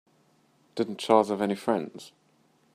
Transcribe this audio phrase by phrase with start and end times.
[0.73, 2.11] Didn't Charles have any friends?